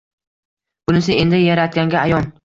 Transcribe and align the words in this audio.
Bunisi 0.87 1.17
endi 1.25 1.41
Yaratganga 1.43 2.01
ayon... 2.07 2.31